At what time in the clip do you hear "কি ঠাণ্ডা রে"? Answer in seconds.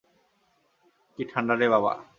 1.19-1.67